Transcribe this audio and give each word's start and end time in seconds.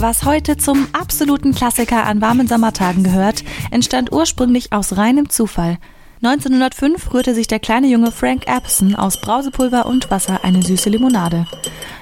Was 0.00 0.24
heute 0.24 0.56
zum 0.56 0.88
absoluten 0.94 1.54
Klassiker 1.54 2.06
an 2.06 2.22
warmen 2.22 2.48
Sommertagen 2.48 3.04
gehört, 3.04 3.44
entstand 3.70 4.10
ursprünglich 4.10 4.72
aus 4.72 4.96
reinem 4.96 5.28
Zufall. 5.28 5.76
1905 6.22 7.12
rührte 7.12 7.34
sich 7.34 7.48
der 7.48 7.58
kleine 7.58 7.86
Junge 7.86 8.10
Frank 8.10 8.46
Epson 8.46 8.94
aus 8.94 9.20
Brausepulver 9.20 9.84
und 9.84 10.10
Wasser 10.10 10.42
eine 10.42 10.62
süße 10.62 10.88
Limonade. 10.88 11.44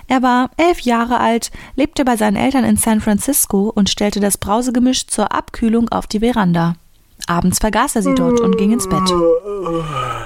Er 0.06 0.22
war 0.22 0.50
elf 0.56 0.78
Jahre 0.82 1.18
alt, 1.18 1.50
lebte 1.74 2.04
bei 2.04 2.16
seinen 2.16 2.36
Eltern 2.36 2.62
in 2.62 2.76
San 2.76 3.00
Francisco 3.00 3.72
und 3.74 3.90
stellte 3.90 4.20
das 4.20 4.38
Brausegemisch 4.38 5.08
zur 5.08 5.32
Abkühlung 5.32 5.88
auf 5.88 6.06
die 6.06 6.20
Veranda. 6.20 6.76
Abends 7.26 7.58
vergaß 7.58 7.96
er 7.96 8.02
sie 8.02 8.14
dort 8.14 8.40
und 8.40 8.56
ging 8.56 8.72
ins 8.72 8.88
Bett. 8.88 9.10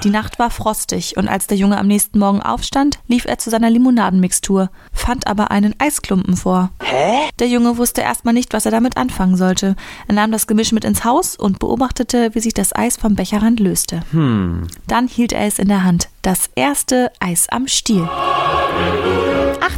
Die 0.03 0.09
Nacht 0.09 0.39
war 0.39 0.49
frostig 0.49 1.17
und 1.17 1.27
als 1.27 1.47
der 1.47 1.57
Junge 1.57 1.77
am 1.77 1.87
nächsten 1.87 2.19
Morgen 2.19 2.41
aufstand, 2.41 2.99
lief 3.07 3.25
er 3.25 3.37
zu 3.37 3.49
seiner 3.49 3.69
Limonadenmixtur, 3.69 4.69
fand 4.93 5.27
aber 5.27 5.51
einen 5.51 5.75
Eisklumpen 5.79 6.35
vor. 6.35 6.69
Hä? 6.81 7.29
Der 7.39 7.47
Junge 7.47 7.77
wusste 7.77 8.01
erstmal 8.01 8.33
nicht, 8.33 8.53
was 8.53 8.65
er 8.65 8.71
damit 8.71 8.97
anfangen 8.97 9.37
sollte. 9.37 9.75
Er 10.07 10.15
nahm 10.15 10.31
das 10.31 10.47
Gemisch 10.47 10.71
mit 10.71 10.85
ins 10.85 11.03
Haus 11.03 11.35
und 11.35 11.59
beobachtete, 11.59 12.33
wie 12.33 12.39
sich 12.39 12.53
das 12.53 12.75
Eis 12.75 12.97
vom 12.97 13.15
Becherrand 13.15 13.59
löste. 13.59 14.01
Hm. 14.11 14.67
Dann 14.87 15.07
hielt 15.07 15.33
er 15.33 15.45
es 15.47 15.59
in 15.59 15.67
der 15.67 15.83
Hand. 15.83 16.09
Das 16.21 16.49
erste 16.55 17.11
Eis 17.19 17.49
am 17.49 17.67
Stiel. 17.67 18.07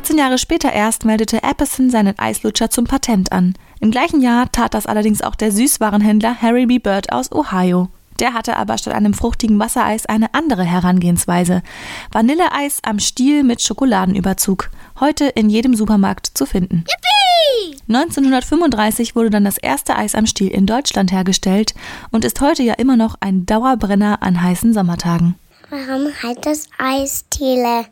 18 0.05 0.19
Jahre 0.19 0.37
später 0.37 0.71
erst 0.71 1.03
meldete 1.03 1.41
Epperson 1.41 1.89
seinen 1.89 2.19
Eislutscher 2.19 2.69
zum 2.69 2.85
Patent 2.85 3.31
an. 3.31 3.55
Im 3.79 3.89
gleichen 3.89 4.21
Jahr 4.21 4.51
tat 4.51 4.75
das 4.75 4.85
allerdings 4.85 5.23
auch 5.23 5.33
der 5.33 5.51
Süßwarenhändler 5.51 6.43
Harry 6.43 6.67
B. 6.67 6.77
Bird 6.77 7.11
aus 7.11 7.31
Ohio. 7.31 7.87
Der 8.19 8.35
hatte 8.35 8.55
aber 8.55 8.77
statt 8.77 8.93
einem 8.93 9.15
fruchtigen 9.15 9.57
Wassereis 9.57 10.05
eine 10.05 10.31
andere 10.35 10.63
Herangehensweise. 10.63 11.63
Vanilleeis 12.11 12.81
am 12.83 12.99
Stiel 12.99 13.41
mit 13.41 13.63
Schokoladenüberzug. 13.63 14.69
Heute 14.99 15.25
in 15.25 15.49
jedem 15.49 15.73
Supermarkt 15.73 16.27
zu 16.35 16.45
finden. 16.45 16.83
Yippie! 16.87 17.81
1935 17.87 19.15
wurde 19.15 19.31
dann 19.31 19.45
das 19.45 19.57
erste 19.57 19.95
Eis 19.95 20.13
am 20.13 20.27
Stiel 20.27 20.49
in 20.49 20.67
Deutschland 20.67 21.11
hergestellt 21.11 21.73
und 22.11 22.25
ist 22.25 22.41
heute 22.41 22.61
ja 22.61 22.75
immer 22.75 22.95
noch 22.95 23.15
ein 23.21 23.47
Dauerbrenner 23.47 24.21
an 24.21 24.43
heißen 24.43 24.71
Sommertagen. 24.71 25.33
Warum 25.71 26.09
heißt 26.21 26.45
das 26.45 26.67
Eisdiele? 26.77 27.87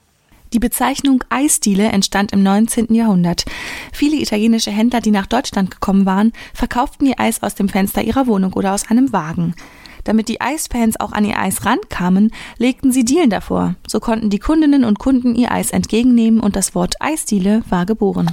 Die 0.53 0.59
Bezeichnung 0.59 1.23
Eisdiele 1.29 1.85
entstand 1.85 2.31
im 2.31 2.43
19. 2.43 2.93
Jahrhundert. 2.93 3.43
Viele 3.91 4.17
italienische 4.17 4.69
Händler, 4.69 5.01
die 5.01 5.09
nach 5.09 5.25
Deutschland 5.25 5.71
gekommen 5.71 6.05
waren, 6.05 6.31
verkauften 6.53 7.07
ihr 7.07 7.19
Eis 7.19 7.41
aus 7.41 7.55
dem 7.55 7.69
Fenster 7.69 8.03
ihrer 8.03 8.27
Wohnung 8.27 8.53
oder 8.53 8.75
aus 8.75 8.87
einem 8.87 9.11
Wagen. 9.11 9.55
Damit 10.03 10.27
die 10.27 10.41
Eisfans 10.41 10.99
auch 10.99 11.11
an 11.11 11.25
ihr 11.25 11.39
Eis 11.39 11.65
rankamen, 11.65 12.31
legten 12.59 12.91
sie 12.91 13.03
Dielen 13.03 13.31
davor. 13.31 13.73
So 13.87 13.99
konnten 13.99 14.29
die 14.29 14.37
Kundinnen 14.37 14.83
und 14.83 14.99
Kunden 14.99 15.33
ihr 15.33 15.51
Eis 15.51 15.71
entgegennehmen 15.71 16.39
und 16.39 16.55
das 16.55 16.75
Wort 16.75 17.01
Eisdiele 17.01 17.63
war 17.69 17.87
geboren. 17.87 18.29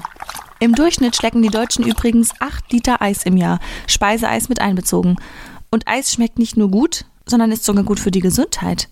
Im 0.58 0.74
Durchschnitt 0.74 1.16
schlecken 1.16 1.41
die 1.41 1.48
Deutschen 1.48 1.86
übrigens 1.86 2.32
8 2.38 2.70
Liter 2.70 3.00
Eis 3.00 3.22
im 3.22 3.38
Jahr, 3.38 3.60
Speiseeis 3.86 4.50
mit 4.50 4.60
einbezogen. 4.60 5.16
Und 5.70 5.88
Eis 5.88 6.12
schmeckt 6.12 6.38
nicht 6.38 6.58
nur 6.58 6.70
gut, 6.70 7.06
sondern 7.24 7.50
ist 7.50 7.64
sogar 7.64 7.84
gut 7.84 7.98
für 7.98 8.10
die 8.10 8.20
Gesundheit. 8.20 8.91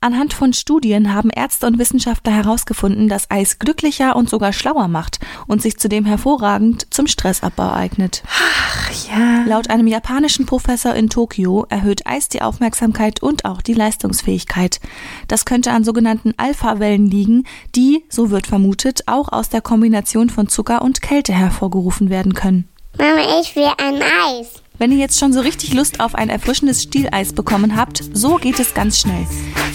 Anhand 0.00 0.32
von 0.32 0.52
Studien 0.52 1.14
haben 1.14 1.30
Ärzte 1.30 1.66
und 1.66 1.78
Wissenschaftler 1.78 2.32
herausgefunden, 2.32 3.08
dass 3.08 3.30
Eis 3.30 3.58
glücklicher 3.58 4.16
und 4.16 4.28
sogar 4.28 4.52
schlauer 4.52 4.88
macht 4.88 5.18
und 5.46 5.62
sich 5.62 5.78
zudem 5.78 6.04
hervorragend 6.04 6.86
zum 6.90 7.06
Stressabbau 7.06 7.72
eignet. 7.72 8.22
Ach 8.26 8.90
ja. 9.08 9.44
Laut 9.46 9.70
einem 9.70 9.86
japanischen 9.86 10.46
Professor 10.46 10.94
in 10.94 11.08
Tokio 11.08 11.66
erhöht 11.68 12.06
Eis 12.06 12.28
die 12.28 12.42
Aufmerksamkeit 12.42 13.22
und 13.22 13.44
auch 13.44 13.62
die 13.62 13.74
Leistungsfähigkeit. 13.74 14.80
Das 15.28 15.44
könnte 15.44 15.72
an 15.72 15.84
sogenannten 15.84 16.34
Alpha-Wellen 16.36 17.06
liegen, 17.06 17.44
die, 17.74 18.04
so 18.08 18.30
wird 18.30 18.46
vermutet, 18.46 19.02
auch 19.06 19.30
aus 19.32 19.48
der 19.48 19.60
Kombination 19.60 20.30
von 20.30 20.48
Zucker 20.48 20.82
und 20.82 21.02
Kälte 21.02 21.32
hervorgerufen 21.32 22.10
werden 22.10 22.34
können. 22.34 22.68
Mama, 22.98 23.40
ich 23.40 23.54
will 23.56 23.68
ein 23.78 24.02
Eis. 24.02 24.62
Wenn 24.78 24.92
ihr 24.92 24.98
jetzt 24.98 25.18
schon 25.18 25.32
so 25.32 25.40
richtig 25.40 25.72
Lust 25.72 26.00
auf 26.00 26.14
ein 26.14 26.28
erfrischendes 26.28 26.82
Stieleis 26.82 27.32
bekommen 27.32 27.76
habt, 27.76 28.02
so 28.12 28.36
geht 28.36 28.60
es 28.60 28.74
ganz 28.74 29.00
schnell. 29.00 29.26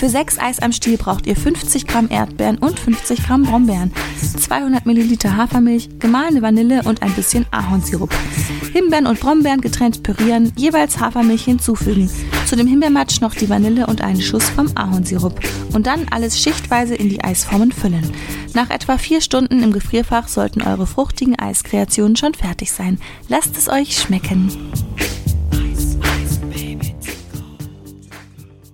Für 0.02 0.10
sechs 0.10 0.40
Eis 0.40 0.58
am 0.58 0.72
Stiel 0.72 0.98
braucht 0.98 1.28
ihr 1.28 1.36
50 1.36 1.86
Gramm 1.86 2.10
Erdbeeren 2.10 2.58
und 2.58 2.80
50 2.80 3.24
Gramm 3.24 3.44
Brombeeren, 3.44 3.92
200 4.40 4.88
Milliliter 4.88 5.38
Hafermilch, 5.38 6.00
gemahlene 6.00 6.42
Vanille 6.42 6.82
und 6.82 7.04
ein 7.04 7.14
bisschen 7.14 7.46
Ahornsirup. 7.52 8.12
Himbeeren 8.74 9.06
und 9.06 9.20
Brombeeren 9.20 9.62
getrennt 9.62 10.02
pürieren, 10.02 10.54
jeweils 10.56 11.00
Hafermilch 11.00 11.44
hinzufügen. 11.44 12.10
Zu 12.48 12.56
dem 12.56 12.66
Himbeermatsch 12.66 13.22
noch 13.22 13.36
die 13.36 13.48
Vanille 13.48 13.86
und 13.86 14.02
einen 14.02 14.24
Schuss 14.24 14.50
vom 14.50 14.72
Ahornsirup. 14.74 15.40
Und 15.72 15.86
dann 15.86 16.08
alles 16.10 16.42
schichtweise 16.42 16.96
in 16.96 17.10
die 17.10 17.24
Eisformen 17.24 17.72
füllen. 17.72 18.12
Nach 18.56 18.72
etwa 18.72 18.98
vier 18.98 19.22
Stunden 19.22 19.62
im 19.62 19.72
Gefrierfach 19.72 20.28
sollten 20.30 20.64
eure 20.64 20.88
fruchtigen 20.88 21.38
Eiskreationen 21.38 22.16
schon 22.16 22.34
fertig 22.34 22.72
sein. 22.72 23.00
Lasst 23.30 23.56
es 23.56 23.70
euch 23.70 23.96
schmecken. 23.96 24.52